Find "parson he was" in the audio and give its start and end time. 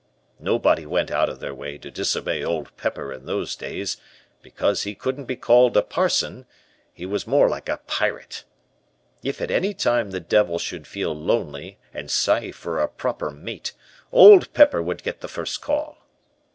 5.83-7.27